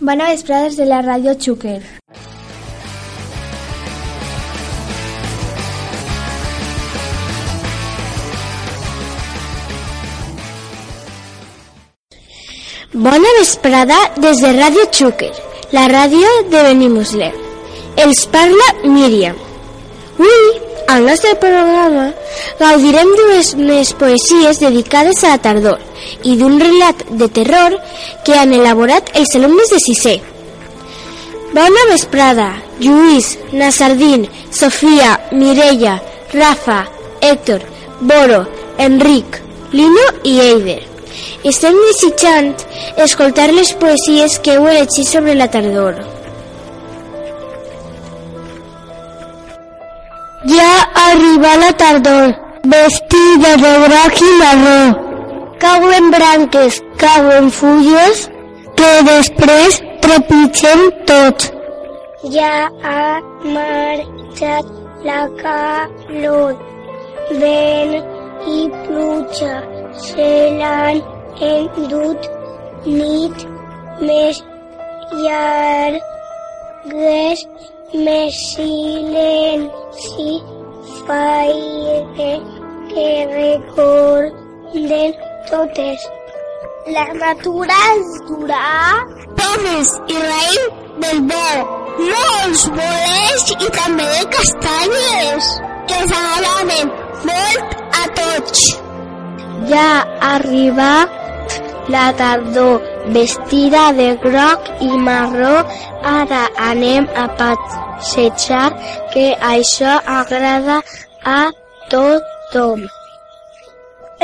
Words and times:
Bona 0.00 0.28
vesprada 0.30 0.68
des 0.68 0.76
de 0.76 0.84
la 0.86 1.00
ràdio 1.02 1.32
Xúquer. 1.34 1.80
Bona 12.92 13.32
vesprada 13.40 13.98
des 14.22 14.38
de 14.38 14.52
Ràdio 14.52 14.86
la 15.72 15.88
ràdio 15.88 16.28
de 16.50 16.62
Benimuslem. 16.62 17.34
Els 17.96 18.24
parla 18.26 18.70
Míriam. 18.84 19.34
Avui, 20.14 20.62
al 20.86 21.04
nostre 21.10 21.34
programa, 21.42 22.12
gaudirem 22.60 23.14
d'unes 23.16 23.92
poesies 23.98 24.60
dedicades 24.60 25.24
a 25.24 25.34
la 25.34 25.38
tardor 25.38 25.87
i 26.24 26.36
d'un 26.36 26.58
relat 26.60 27.04
de 27.10 27.28
terror 27.28 27.78
que 28.24 28.36
han 28.38 28.52
elaborat 28.52 29.10
els 29.14 29.34
alumnes 29.38 29.72
de 29.72 29.80
sisè. 29.84 30.16
Bona 31.54 31.86
vesprada, 31.90 32.50
Lluís, 32.80 33.38
Nazardín, 33.52 34.28
Sofia, 34.50 35.18
Mireia, 35.32 35.96
Rafa, 36.32 36.86
Héctor, 37.20 37.62
Boro, 38.00 38.46
Enric, 38.78 39.40
Lino 39.72 40.04
i 40.24 40.38
Eider. 40.40 40.82
Estem 41.48 41.76
desitjant 41.86 42.52
escoltar 43.00 43.48
les 43.54 43.72
poesies 43.80 44.38
que 44.44 44.58
heu 44.58 44.68
elegit 44.68 45.08
sobre 45.08 45.34
la 45.38 45.48
tardor. 45.50 45.98
Ja 50.52 50.70
arriba 51.08 51.56
la 51.56 51.72
tardor, 51.72 52.34
vestida 52.62 53.56
de 53.64 53.76
groc 53.88 54.22
i 54.22 54.32
marró. 54.44 55.07
Cauen 55.58 56.10
branques, 56.10 56.82
cauen 57.02 57.50
fulles, 57.50 58.18
que 58.78 58.90
després 59.08 59.78
trepitgen 60.04 60.80
tot. 61.08 61.46
Ja 62.34 62.70
ha 62.86 63.06
marxat 63.56 64.66
la 65.08 65.22
calor, 65.40 66.52
vent 67.42 67.94
i 68.54 68.58
pluja 68.84 69.56
se 70.06 70.30
l'han 70.60 70.98
endut 71.50 72.20
nit 72.86 73.36
més 74.10 74.36
llargues, 75.24 75.98
més 78.06 78.34
silenci, 78.54 80.30
faire 81.08 82.36
que 82.92 83.08
recorden 83.32 85.12
totes. 85.50 86.06
La 86.94 87.06
natura 87.20 87.76
és 87.94 88.12
dura. 88.28 88.62
Pomes 89.40 89.90
i 90.14 90.20
raïm 90.24 90.78
del 91.04 91.20
bo. 91.30 91.48
Molts 91.98 92.64
bolets 92.76 93.52
i 93.56 93.70
també 93.76 94.06
de 94.14 94.24
castanyes 94.36 95.48
que 95.90 96.02
s'agraden 96.12 96.92
molt 97.30 97.78
a 98.02 98.04
tots. 98.20 98.66
Ja 99.72 99.88
arriba 100.32 100.92
la 101.88 102.06
tardor 102.20 102.84
vestida 103.16 103.88
de 104.00 104.10
groc 104.24 104.70
i 104.80 104.90
marró. 105.08 105.56
Ara 106.12 106.44
anem 106.70 107.08
a 107.24 107.26
passejar 107.40 108.68
que 109.12 109.32
això 109.54 109.98
agrada 110.20 110.80
a 111.24 111.40
tothom. 111.90 112.86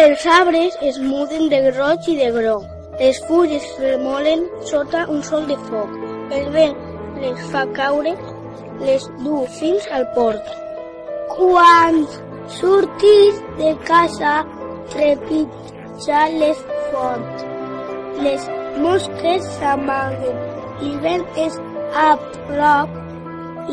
Els 0.02 0.24
arbres 0.26 0.74
es 0.82 0.96
muden 0.98 1.44
de 1.50 1.58
roig 1.70 2.06
i 2.10 2.16
de 2.18 2.30
groc. 2.34 2.62
Les 2.98 3.18
fulles 3.28 3.66
remolen 3.78 4.40
sota 4.66 5.04
un 5.16 5.20
sol 5.22 5.44
de 5.46 5.54
foc. 5.68 5.92
El 6.34 6.48
vent 6.56 6.72
les 7.22 7.44
fa 7.52 7.62
caure, 7.76 8.14
les 8.80 9.04
du 9.22 9.44
fins 9.58 9.86
al 9.98 10.08
port. 10.16 10.48
Quan 11.30 12.00
surtis 12.56 13.38
de 13.60 13.70
casa, 13.90 14.32
trepitja 14.96 16.24
les 16.40 16.64
fort. 16.88 17.46
Les 18.26 18.48
mosques 18.82 19.46
s'amaguen, 19.60 20.42
l'hivern 20.80 21.22
és 21.44 21.60
a 22.08 22.08
prop, 22.34 22.98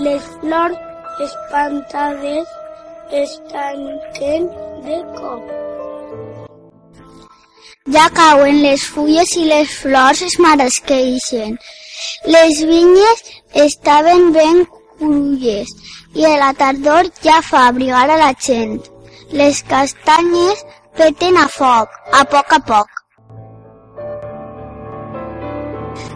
les 0.06 0.30
flors 0.38 0.78
espantades 1.26 2.54
es 3.24 3.36
tanquen 3.50 4.48
de 4.86 5.02
cop. 5.18 5.61
Ja 7.90 8.04
cauen 8.14 8.60
les 8.62 8.84
fulles 8.86 9.32
i 9.42 9.48
les 9.50 9.70
flors 9.74 10.20
es 10.22 10.36
maresqueixen. 10.38 11.56
Les 12.30 12.60
vinyes 12.70 13.24
estaven 13.58 14.28
ben 14.36 14.60
crulles 15.00 15.72
i 16.14 16.28
a 16.30 16.36
la 16.38 16.52
tardor 16.60 17.10
ja 17.26 17.40
fa 17.42 17.64
abrigar 17.70 18.04
a 18.06 18.18
la 18.20 18.36
gent. 18.38 18.78
Les 19.34 19.64
castanyes 19.66 20.62
peten 20.94 21.40
a 21.42 21.48
foc, 21.50 21.90
a 22.14 22.22
poc 22.30 22.54
a 22.54 22.60
poc. 22.68 23.02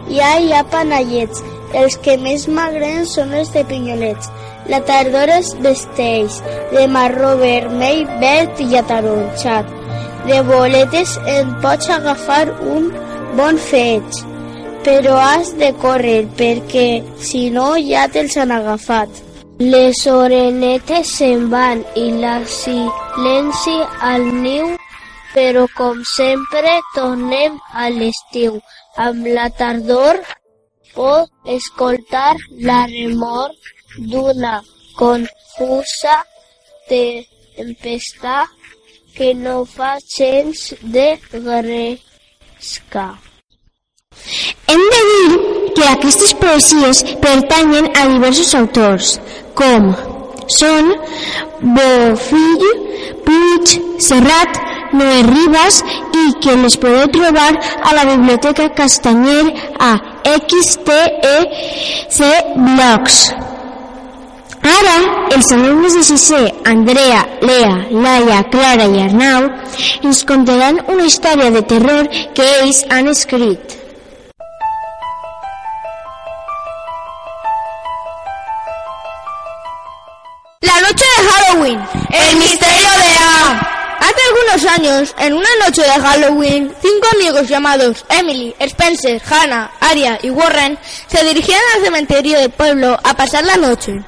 Ja 0.06 0.36
hi 0.38 0.52
ha 0.52 0.62
panellets. 0.70 1.42
Els 1.74 1.96
que 1.98 2.14
més 2.22 2.46
m'agraden 2.46 3.10
són 3.10 3.34
els 3.34 3.50
de 3.50 3.64
pinyolets. 3.66 4.30
La 4.70 4.78
tardor 4.86 5.34
es 5.34 5.50
vesteix 5.66 6.38
de 6.70 6.86
marró 6.86 7.34
vermell, 7.42 8.06
verd 8.22 8.62
i 8.62 8.78
ataronjat. 8.78 9.74
De 10.26 10.40
boletes 10.42 11.10
en 11.30 11.52
pots 11.62 11.88
agafar 11.96 12.46
un 12.74 12.88
bon 13.38 13.58
feig, 13.68 14.16
però 14.86 15.14
has 15.22 15.52
de 15.60 15.68
córrer 15.82 16.24
perquè 16.40 16.88
si 17.28 17.42
no 17.56 17.66
ja 17.90 18.06
te'ls 18.14 18.34
han 18.42 18.54
agafat. 18.56 19.22
Les 19.74 20.00
orenetes 20.10 21.12
se'n 21.18 21.46
van 21.52 21.84
i 22.02 22.08
la 22.24 22.34
silenci 22.56 23.76
al 24.10 24.26
niu, 24.42 24.74
però 25.36 25.62
com 25.78 26.02
sempre 26.16 26.74
tornem 26.96 27.56
a 27.84 27.86
l'estiu. 27.94 28.58
Amb 29.06 29.30
la 29.38 29.46
tardor 29.62 30.20
pot 30.96 31.54
escoltar 31.58 32.34
la 32.66 32.82
remor 32.90 33.54
d'una 34.10 34.58
confusa 34.98 36.18
tempesta 36.90 38.42
que 39.16 39.32
no 39.34 39.64
fa 39.64 39.96
gens 40.16 40.74
de 40.82 41.08
gresca. 41.32 43.06
Hem 44.68 44.82
de 44.94 45.00
dir 45.10 45.30
que 45.74 45.88
aquestes 45.88 46.34
poesies 46.40 47.02
pertanyen 47.22 47.90
a 47.96 48.06
diversos 48.12 48.54
autors, 48.60 49.16
com 49.58 49.90
són 50.58 50.92
Bofill, 51.76 52.66
Puig, 53.26 53.74
Serrat, 54.06 54.60
Noé 54.96 55.22
Ribas 55.26 55.80
i 56.14 56.24
que 56.42 56.54
les 56.60 56.76
podeu 56.80 57.08
trobar 57.16 57.52
a 57.56 57.94
la 57.96 58.04
Biblioteca 58.12 58.68
Castanyer 58.78 59.46
a 59.82 59.92
XTEC 60.36 61.50
Blogs. 62.56 63.18
Ara, 64.66 64.94
els 65.36 65.48
alumnes 65.54 65.94
de 65.94 66.02
sisè, 66.02 66.40
Andrea, 66.66 67.20
Lea, 67.42 67.74
Laia, 67.92 68.38
Clara 68.50 68.88
i 68.90 69.02
Arnau, 69.04 69.44
ens 70.02 70.24
contaran 70.26 70.80
una 70.90 71.06
història 71.06 71.52
de 71.54 71.62
terror 71.70 72.08
que 72.34 72.46
ells 72.62 72.80
han 72.90 73.06
escrit. 73.12 73.76
La 80.66 80.80
noche 80.82 81.06
de 81.14 81.28
Halloween. 81.28 81.80
El 82.10 82.36
misterio 82.38 82.90
de 83.04 83.12
A. 83.22 83.38
Hace 84.00 84.22
algunos 84.28 84.72
años, 84.78 85.14
en 85.18 85.34
una 85.34 85.54
noche 85.64 85.82
de 85.82 86.00
Halloween, 86.00 86.74
cinco 86.82 87.06
amigos 87.14 87.48
llamados 87.48 88.04
Emily, 88.08 88.52
Spencer, 88.58 89.22
Hannah, 89.30 89.70
Aria 89.80 90.18
y 90.22 90.30
Warren 90.30 90.76
se 91.06 91.24
dirigían 91.24 91.60
al 91.76 91.84
cementerio 91.84 92.38
del 92.38 92.50
pueblo 92.50 92.98
a 93.02 93.14
pasar 93.14 93.44
la 93.44 93.56
noche. 93.56 94.02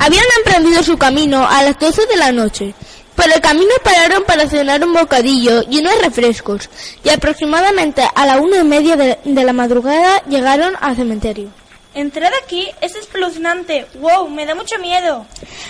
Habían 0.00 0.24
emprendido 0.38 0.82
su 0.82 0.96
camino 0.98 1.46
a 1.46 1.62
las 1.62 1.78
12 1.78 2.06
de 2.06 2.16
la 2.16 2.32
noche. 2.32 2.74
Por 3.14 3.26
el 3.32 3.40
camino 3.40 3.72
pararon 3.82 4.24
para 4.24 4.48
cenar 4.48 4.84
un 4.84 4.92
bocadillo 4.92 5.62
y 5.70 5.80
unos 5.80 5.98
refrescos, 6.02 6.68
y 7.02 7.08
aproximadamente 7.08 8.02
a 8.14 8.26
la 8.26 8.36
una 8.36 8.58
y 8.58 8.64
media 8.64 8.94
de, 8.96 9.18
de 9.24 9.44
la 9.44 9.54
madrugada 9.54 10.22
llegaron 10.28 10.74
al 10.80 10.96
cementerio. 10.96 11.48
Entrad 11.94 12.30
aquí, 12.44 12.68
es 12.82 12.94
espeluznante. 12.94 13.86
¡Wow! 13.94 14.28
Me 14.28 14.44
da 14.44 14.54
mucho 14.54 14.78
miedo. 14.78 15.24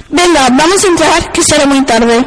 Venga, 0.08 0.48
vamos 0.50 0.82
a 0.82 0.88
entrar, 0.88 1.30
que 1.30 1.40
será 1.40 1.66
muy 1.66 1.84
tarde. 1.84 2.24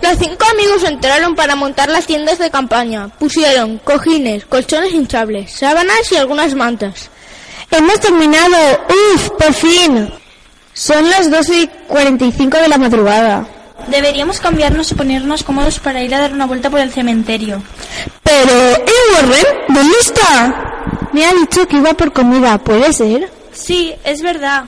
Los 0.00 0.18
cinco 0.18 0.46
amigos 0.50 0.82
entraron 0.84 1.34
para 1.34 1.54
montar 1.54 1.90
las 1.90 2.06
tiendas 2.06 2.38
de 2.38 2.50
campaña. 2.50 3.08
Pusieron 3.08 3.76
cojines, 3.78 4.46
colchones 4.46 4.94
hinchables, 4.94 5.52
sábanas 5.52 6.10
y 6.10 6.16
algunas 6.16 6.54
mantas. 6.54 7.10
Hemos 7.70 8.00
terminado. 8.00 8.56
¡Uf! 9.14 9.30
¡Por 9.38 9.52
fin! 9.52 10.10
Son 10.74 11.08
las 11.10 11.30
12 11.30 11.56
y 11.56 11.66
45 11.88 12.56
de 12.56 12.68
la 12.68 12.78
madrugada. 12.78 13.46
Deberíamos 13.88 14.40
cambiarnos 14.40 14.90
y 14.90 14.94
ponernos 14.94 15.42
cómodos 15.42 15.78
para 15.80 16.02
ir 16.02 16.14
a 16.14 16.20
dar 16.20 16.32
una 16.32 16.46
vuelta 16.46 16.70
por 16.70 16.80
el 16.80 16.92
cementerio. 16.92 17.62
Pero, 18.22 18.52
¿eh, 18.52 18.86
Warren? 19.14 19.46
¿Dónde 19.68 19.96
está? 20.00 21.08
Me 21.12 21.26
ha 21.26 21.32
dicho 21.34 21.66
que 21.66 21.76
iba 21.76 21.92
por 21.94 22.12
comida, 22.12 22.58
¿puede 22.58 22.92
ser? 22.92 23.30
Sí, 23.52 23.94
es 24.04 24.22
verdad. 24.22 24.64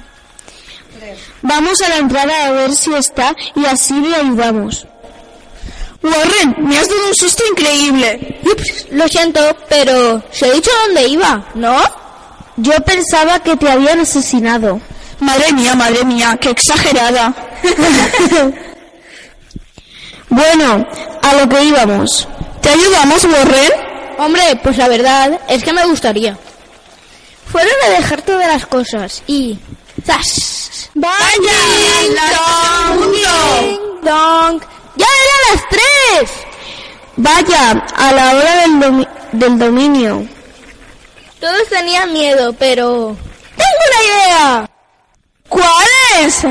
Vamos 1.43 1.81
a 1.83 1.89
la 1.89 1.97
entrada 1.99 2.47
a 2.47 2.51
ver 2.53 2.75
si 2.75 2.93
está 2.95 3.35
y 3.55 3.65
así 3.67 3.95
le 4.01 4.17
ayudamos. 4.17 4.87
Warren, 6.03 6.57
me 6.59 6.79
has 6.79 6.89
dado 6.89 7.09
un 7.09 7.15
susto 7.15 7.43
increíble. 7.51 8.41
Ups, 8.45 8.87
lo 8.91 9.09
siento, 9.09 9.41
pero 9.69 10.23
se 10.31 10.47
ha 10.47 10.53
dicho 10.53 10.71
dónde 10.87 11.09
iba, 11.09 11.47
¿no? 11.55 11.79
Yo 12.57 12.73
pensaba 12.85 13.41
que 13.41 13.57
te 13.57 13.71
habían 13.71 14.01
asesinado. 14.01 14.81
Madre 15.21 15.53
mía, 15.53 15.75
madre 15.75 16.05
mía, 16.05 16.37
qué 16.41 16.51
exagerada. 16.51 17.33
bueno, 20.29 20.87
a 21.23 21.35
lo 21.35 21.49
que 21.49 21.65
íbamos. 21.65 22.29
¿Te 22.61 22.71
ayudamos, 22.71 23.25
Warren? 23.25 23.73
Hombre, 24.19 24.59
pues 24.63 24.77
la 24.79 24.89
verdad 24.89 25.41
es 25.49 25.63
que 25.65 25.73
me 25.73 25.85
gustaría. 25.87 26.37
Fueron 27.51 27.73
a 27.87 27.91
dejar 27.91 28.23
todas 28.23 28.49
las 28.49 28.67
cosas 28.67 29.23
y... 29.27 29.59
¡Zas! 30.05 30.91
¡Vaya! 30.95 31.15
¡Ding 33.61 33.79
dong! 34.03 34.63
¡Ya 34.97 35.07
eran 35.07 35.41
las 35.53 35.69
tres! 35.69 36.31
Vaya, 37.17 37.71
a 37.97 38.13
la 38.13 38.35
hora 38.35 38.57
del, 38.63 38.71
domi- 38.81 39.09
del 39.33 39.59
dominio. 39.59 40.27
Todos 41.41 41.69
tenían 41.69 42.13
miedo, 42.13 42.53
pero... 42.55 43.17
¡Tengo 43.57 43.79
una 43.91 44.03
idea! 44.09 44.71
¿Cuál 45.55 45.87
es? 46.21 46.45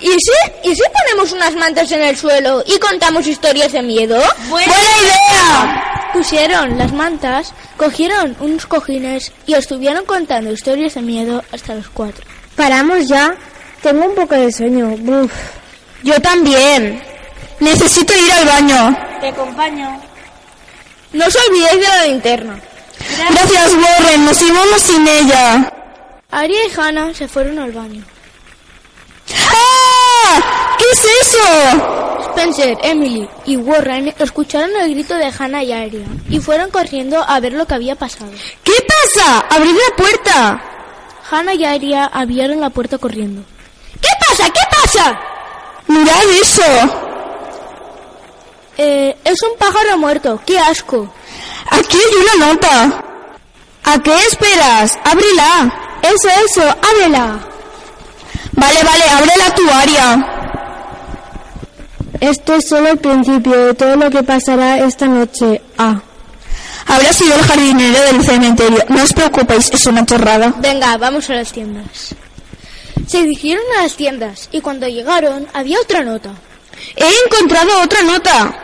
¿Y 0.00 0.08
si, 0.18 0.32
¿Y 0.64 0.74
si 0.74 0.82
ponemos 0.82 1.30
unas 1.32 1.54
mantas 1.56 1.92
en 1.92 2.00
el 2.02 2.16
suelo 2.16 2.64
y 2.66 2.78
contamos 2.78 3.26
historias 3.26 3.72
de 3.72 3.82
miedo? 3.82 4.18
¡Buena 4.48 4.72
idea! 4.72 6.10
Pusieron 6.14 6.78
las 6.78 6.90
mantas, 6.94 7.52
cogieron 7.76 8.34
unos 8.40 8.64
cojines 8.64 9.30
y 9.46 9.52
estuvieron 9.52 10.06
contando 10.06 10.50
historias 10.50 10.94
de 10.94 11.02
miedo 11.02 11.44
hasta 11.52 11.74
los 11.74 11.90
cuatro. 11.90 12.24
Paramos 12.56 13.06
ya. 13.06 13.34
Tengo 13.82 14.06
un 14.06 14.14
poco 14.14 14.34
de 14.34 14.50
sueño. 14.50 14.94
Uf. 14.94 15.32
Yo 16.02 16.18
también. 16.20 17.02
Necesito 17.58 18.14
ir 18.16 18.32
al 18.32 18.46
baño. 18.46 18.98
Te 19.20 19.28
acompaño. 19.28 20.00
No 21.12 21.26
os 21.26 21.36
olvidéis 21.46 21.80
de 21.80 21.88
la 21.88 22.06
linterna. 22.06 22.60
Gracias, 23.30 23.74
Warren. 23.74 24.24
Nos 24.24 24.40
íbamos 24.40 24.80
sin 24.80 25.06
ella. 25.06 25.72
Aria 26.30 26.66
y 26.66 26.80
Hannah 26.80 27.14
se 27.14 27.28
fueron 27.28 27.58
al 27.58 27.72
baño. 27.72 28.04
¡Ah! 29.50 30.76
¿Qué 30.78 30.84
es 30.92 31.04
eso? 31.22 32.20
Spencer, 32.28 32.78
Emily 32.82 33.28
y 33.46 33.56
Warren 33.56 34.14
escucharon 34.18 34.70
el 34.76 34.90
grito 34.94 35.14
de 35.14 35.32
Hannah 35.36 35.64
y 35.64 35.72
Aria 35.72 36.06
y 36.28 36.38
fueron 36.38 36.70
corriendo 36.70 37.22
a 37.26 37.40
ver 37.40 37.52
lo 37.52 37.66
que 37.66 37.74
había 37.74 37.96
pasado. 37.96 38.30
¿Qué 38.62 38.72
pasa? 38.86 39.40
¡Abrid 39.50 39.74
la 39.74 39.96
puerta! 39.96 40.62
Hannah 41.30 41.54
y 41.54 41.64
Aria 41.64 42.06
abrieron 42.06 42.60
la 42.60 42.70
puerta 42.70 42.98
corriendo. 42.98 43.42
¿Qué 44.00 44.08
pasa? 44.28 44.50
¿Qué 44.50 44.60
pasa? 44.70 45.20
Mirad 45.88 46.30
eso. 46.40 46.62
Eh, 48.78 49.16
es 49.24 49.42
un 49.42 49.58
pájaro 49.58 49.98
muerto. 49.98 50.40
¡Qué 50.46 50.58
asco! 50.58 51.12
Aquí 51.70 51.98
hay 51.98 52.36
una 52.36 52.46
nota. 52.46 53.04
¿A 53.84 53.98
qué 53.98 54.14
esperas? 54.26 54.98
Ábrela. 55.04 55.89
Eso, 56.02 56.28
eso, 56.44 56.62
ábrela. 56.62 57.38
Vale, 58.52 58.82
vale, 58.82 59.04
ábrela 59.10 59.54
tu 59.54 59.70
área. 59.70 60.36
Esto 62.20 62.54
es 62.54 62.68
solo 62.68 62.88
el 62.88 62.98
principio 62.98 63.66
de 63.66 63.74
todo 63.74 63.96
lo 63.96 64.10
que 64.10 64.22
pasará 64.22 64.78
esta 64.78 65.06
noche. 65.06 65.62
Ah. 65.78 66.00
Habrá 66.86 67.12
sido 67.12 67.34
el 67.34 67.42
jardinero 67.42 68.00
del 68.02 68.22
cementerio. 68.22 68.84
No 68.88 69.02
os 69.02 69.12
preocupéis, 69.12 69.70
es 69.72 69.86
una 69.86 70.04
chorrada. 70.04 70.52
Venga, 70.58 70.96
vamos 70.98 71.30
a 71.30 71.34
las 71.34 71.52
tiendas. 71.52 72.14
Se 73.06 73.22
dirigieron 73.22 73.64
a 73.78 73.82
las 73.82 73.96
tiendas 73.96 74.48
y 74.52 74.60
cuando 74.60 74.86
llegaron 74.88 75.46
había 75.54 75.80
otra 75.80 76.02
nota. 76.02 76.30
He 76.96 77.10
encontrado 77.26 77.82
otra 77.82 78.02
nota. 78.02 78.54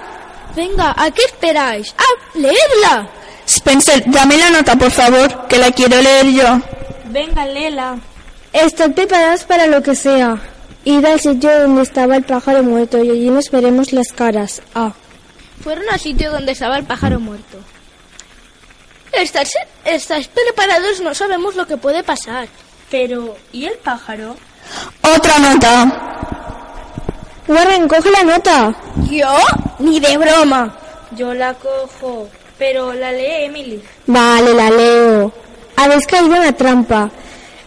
Venga, 0.55 0.95
¿a 0.97 1.11
qué 1.11 1.23
esperáis? 1.23 1.95
¡Ah, 1.99 2.39
leedla! 2.39 3.09
Spencer, 3.47 4.03
dame 4.07 4.37
la 4.37 4.51
nota, 4.51 4.77
por 4.77 4.91
favor, 4.91 5.47
que 5.49 5.59
la 5.59 5.71
quiero 5.71 6.01
leer 6.01 6.27
yo. 6.27 6.61
Venga, 7.17 7.47
Lela. 7.47 7.99
Estad 8.53 8.91
preparados 8.91 9.45
para 9.45 9.67
lo 9.67 9.83
que 9.83 9.95
sea. 9.95 10.39
Id 10.85 11.03
al 11.03 11.19
sitio 11.19 11.63
donde 11.63 11.81
estaba 11.81 12.15
el 12.15 12.25
pájaro 12.25 12.63
muerto 12.63 13.03
y 13.03 13.09
allí 13.09 13.31
nos 13.31 13.51
veremos 13.51 13.95
las 13.95 14.13
caras. 14.13 14.61
Ah. 14.75 14.93
Fueron 15.65 15.85
al 15.91 15.99
sitio 15.99 16.31
donde 16.31 16.53
estaba 16.53 16.77
el 16.77 16.85
pájaro 16.85 17.19
muerto. 17.19 17.57
¿Estáis, 19.13 19.49
estáis 19.87 20.29
preparados? 20.29 21.01
No 21.01 21.15
sabemos 21.15 21.57
lo 21.57 21.67
que 21.67 21.79
puede 21.79 22.03
pasar. 22.05 22.49
Pero, 22.91 23.35
¿y 23.51 23.65
el 23.65 23.79
pájaro? 23.79 24.37
Otra 25.01 25.39
nota. 25.39 25.73
Warren, 27.49 27.89
coge 27.89 28.11
la 28.11 28.25
nota. 28.25 28.77
¿Yo? 29.11 29.39
Ni 29.79 30.01
de 30.01 30.19
broma. 30.19 30.77
Yo 31.13 31.33
la 31.33 31.55
cojo. 31.55 32.29
Pero 32.59 32.93
la 32.93 33.11
lee 33.11 33.47
Emily. 33.47 33.83
Vale, 34.07 34.53
la 34.53 34.69
leo. 34.69 35.46
Habéis 35.77 36.07
caído 36.07 36.35
en 36.35 36.43
la 36.43 36.53
trampa. 36.53 37.11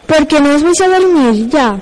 ¿Por 0.06 0.28
qué 0.28 0.40
no 0.40 0.56
os 0.56 0.64
vais 0.64 0.82
a 0.82 0.88
dormir 0.88 1.50
ya? 1.50 1.80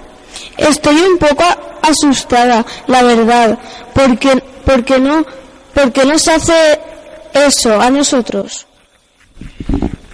Estoy 0.57 0.99
un 1.01 1.17
poco 1.17 1.43
asustada, 1.81 2.65
la 2.87 3.03
verdad. 3.03 3.57
Porque, 3.93 4.43
porque 4.65 4.99
no, 4.99 5.25
porque 5.73 6.05
nos 6.05 6.27
hace 6.27 6.79
eso 7.33 7.79
a 7.79 7.89
nosotros. 7.89 8.67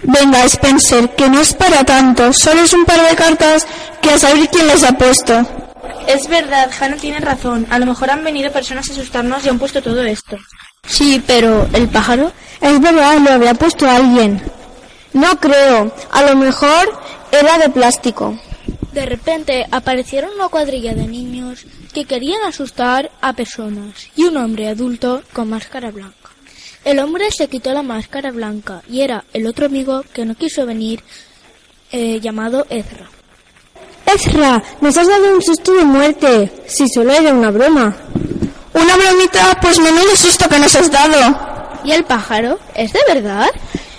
Venga, 0.02 0.44
Spencer, 0.44 1.10
que 1.14 1.28
no 1.28 1.40
es 1.40 1.54
para 1.54 1.82
tanto. 1.84 2.32
Solo 2.32 2.62
es 2.62 2.72
un 2.72 2.84
par 2.84 3.00
de 3.08 3.16
cartas 3.16 3.66
que 4.00 4.10
a 4.10 4.18
saber 4.18 4.48
quién 4.48 4.66
les 4.66 4.82
ha 4.82 4.92
puesto. 4.92 5.44
Es 6.06 6.28
verdad, 6.28 6.70
Hannah 6.78 6.96
tiene 6.96 7.20
razón. 7.20 7.66
A 7.70 7.78
lo 7.78 7.86
mejor 7.86 8.10
han 8.10 8.22
venido 8.22 8.52
personas 8.52 8.88
a 8.88 8.92
asustarnos 8.92 9.44
y 9.44 9.48
han 9.48 9.58
puesto 9.58 9.82
todo 9.82 10.02
esto. 10.02 10.36
Sí, 10.86 11.22
pero 11.26 11.66
¿el 11.72 11.88
pájaro? 11.88 12.30
Es 12.60 12.78
verdad, 12.80 13.18
lo 13.18 13.32
había 13.32 13.54
puesto 13.54 13.88
alguien. 13.88 14.42
No 15.14 15.40
creo. 15.40 15.92
A 16.10 16.22
lo 16.22 16.36
mejor 16.36 16.92
era 17.32 17.58
de 17.58 17.70
plástico. 17.70 18.38
De 18.92 19.06
repente 19.06 19.66
aparecieron 19.70 20.34
una 20.34 20.48
cuadrilla 20.48 20.94
de 20.94 21.06
niños 21.06 21.64
que 21.92 22.04
querían 22.04 22.42
asustar 22.44 23.10
a 23.20 23.32
personas 23.32 24.08
y 24.16 24.24
un 24.24 24.36
hombre 24.36 24.68
adulto 24.68 25.22
con 25.32 25.48
máscara 25.50 25.90
blanca. 25.90 26.30
El 26.84 26.98
hombre 26.98 27.30
se 27.30 27.48
quitó 27.48 27.72
la 27.72 27.82
máscara 27.82 28.30
blanca 28.30 28.82
y 28.88 29.00
era 29.00 29.24
el 29.32 29.46
otro 29.46 29.66
amigo 29.66 30.04
que 30.12 30.24
no 30.24 30.34
quiso 30.34 30.66
venir 30.66 31.02
eh, 31.90 32.20
llamado 32.20 32.66
Ezra. 32.68 33.08
Ezra, 34.06 34.62
nos 34.80 34.96
has 34.96 35.08
dado 35.08 35.34
un 35.34 35.42
susto 35.42 35.72
de 35.72 35.84
muerte. 35.84 36.52
Si 36.66 36.88
solo 36.88 37.12
era 37.12 37.32
una 37.32 37.50
broma. 37.50 37.96
¿Una 38.74 38.96
bromita? 38.96 39.58
Pues 39.60 39.78
menudo 39.78 40.14
susto 40.16 40.48
que 40.48 40.58
nos 40.58 40.74
has 40.74 40.90
dado. 40.90 41.80
¿Y 41.84 41.92
el 41.92 42.04
pájaro? 42.04 42.58
¿Es 42.74 42.92
de 42.92 43.00
verdad? 43.08 43.48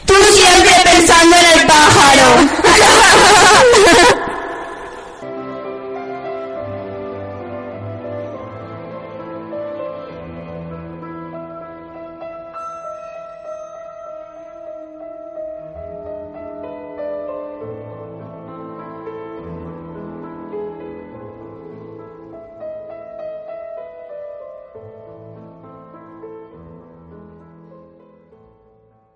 Tú 0.06 0.14
siempre 0.34 0.72
pensando 0.84 1.36
en 1.36 1.60
el 1.60 1.68
pájaro. 1.68 2.26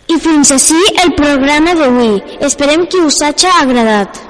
I 0.10 0.18
fins 0.18 0.50
així 0.56 0.80
el 1.04 1.14
programa 1.18 1.76
d'avui. 1.78 2.18
Esperem 2.48 2.88
que 2.90 3.04
us 3.06 3.22
hagi 3.26 3.52
agradat. 3.62 4.29